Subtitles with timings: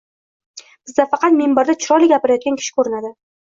[0.61, 3.17] Bizga faqat minbarda chiroyli gapirayotgan kishi ko’rinadi